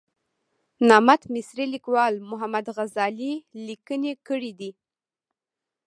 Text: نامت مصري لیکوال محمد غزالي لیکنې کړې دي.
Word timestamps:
نامت 0.87 1.21
مصري 1.33 1.65
لیکوال 1.73 2.13
محمد 2.29 2.65
غزالي 2.77 3.33
لیکنې 3.67 4.13
کړې 4.27 4.51
دي. 4.59 4.71